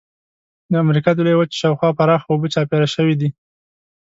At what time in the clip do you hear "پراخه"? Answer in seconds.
1.97-2.27